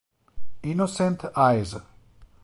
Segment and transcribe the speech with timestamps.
[0.63, 1.77] Innocent Eyes